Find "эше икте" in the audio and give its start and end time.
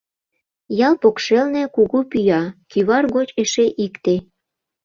3.41-4.15